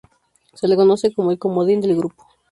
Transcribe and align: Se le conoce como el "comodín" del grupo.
Se 0.55 0.67
le 0.67 0.75
conoce 0.75 1.13
como 1.13 1.29
el 1.29 1.37
"comodín" 1.37 1.79
del 1.79 1.95
grupo. 1.95 2.25